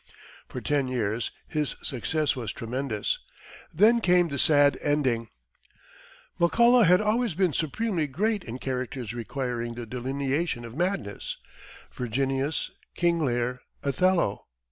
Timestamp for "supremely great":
7.53-8.43